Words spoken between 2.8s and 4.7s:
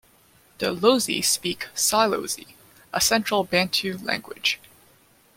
a central Bantu language.